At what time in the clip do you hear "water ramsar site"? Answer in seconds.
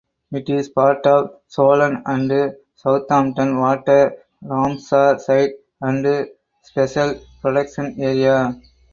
3.59-5.51